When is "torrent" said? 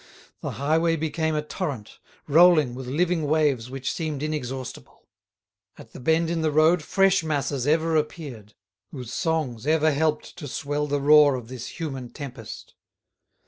1.43-1.99